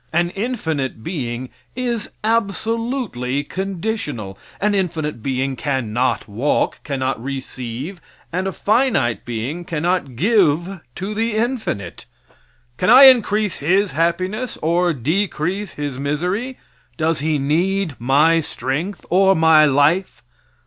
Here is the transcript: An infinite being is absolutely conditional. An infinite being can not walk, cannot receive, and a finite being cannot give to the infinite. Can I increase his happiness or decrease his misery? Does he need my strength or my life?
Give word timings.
An 0.11 0.31
infinite 0.31 1.03
being 1.03 1.51
is 1.75 2.09
absolutely 2.23 3.43
conditional. 3.43 4.35
An 4.59 4.73
infinite 4.73 5.21
being 5.21 5.55
can 5.55 5.93
not 5.93 6.27
walk, 6.27 6.81
cannot 6.83 7.23
receive, 7.23 8.01
and 8.33 8.47
a 8.47 8.51
finite 8.51 9.25
being 9.25 9.63
cannot 9.63 10.15
give 10.15 10.79
to 10.95 11.13
the 11.13 11.35
infinite. 11.35 12.07
Can 12.77 12.89
I 12.89 13.03
increase 13.03 13.57
his 13.59 13.91
happiness 13.91 14.57
or 14.63 14.91
decrease 14.91 15.75
his 15.75 15.99
misery? 15.99 16.57
Does 16.97 17.19
he 17.19 17.37
need 17.37 17.93
my 17.99 18.39
strength 18.39 19.05
or 19.11 19.35
my 19.35 19.65
life? 19.65 20.23